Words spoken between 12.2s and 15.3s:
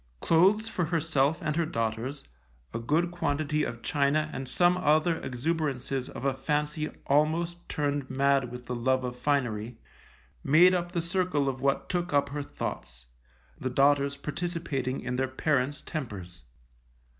her thoughts, the daughters participating in their